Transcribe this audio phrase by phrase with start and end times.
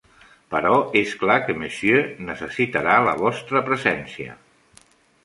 [0.53, 1.99] Però és clar que Monsieur
[2.29, 4.35] necessitarà la vostra presència.